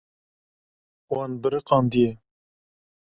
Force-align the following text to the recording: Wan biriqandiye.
Wan 1.15 1.31
biriqandiye. 1.41 2.09